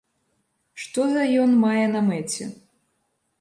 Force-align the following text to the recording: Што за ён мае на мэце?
Што 0.83 1.05
за 1.11 1.25
ён 1.43 1.51
мае 1.65 1.85
на 1.97 2.01
мэце? 2.09 2.49